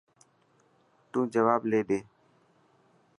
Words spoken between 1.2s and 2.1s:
جواب لي ڏي.